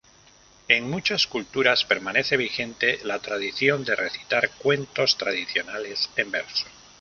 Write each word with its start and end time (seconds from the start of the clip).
En 0.67 0.89
muchas 0.89 1.27
culturas, 1.27 1.85
permanece 1.85 2.35
vigente 2.35 2.97
la 3.03 3.19
tradición 3.19 3.83
de 3.85 3.95
recitar 3.95 4.49
cuentos 4.49 5.15
tradicionales 5.15 6.09
en 6.15 6.31
verso. 6.31 6.65